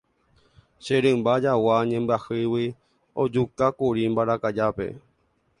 [0.83, 2.65] Che rymba jagua ñembyahýigui
[3.21, 4.87] ojukákuri mbarakajápe.